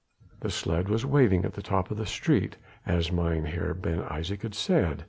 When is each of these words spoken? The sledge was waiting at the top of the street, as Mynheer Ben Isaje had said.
The 0.39 0.49
sledge 0.49 0.87
was 0.89 1.05
waiting 1.05 1.45
at 1.45 1.53
the 1.53 1.61
top 1.61 1.91
of 1.91 1.97
the 1.97 2.07
street, 2.07 2.57
as 2.87 3.11
Mynheer 3.11 3.75
Ben 3.75 4.01
Isaje 4.01 4.41
had 4.41 4.55
said. 4.55 4.99